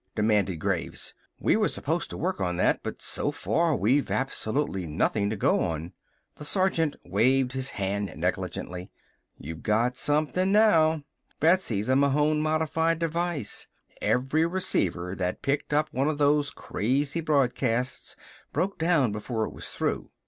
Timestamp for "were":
1.55-1.67